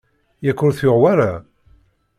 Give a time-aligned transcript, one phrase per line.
[0.45, 1.31] Yak ur t-yuɣ wara?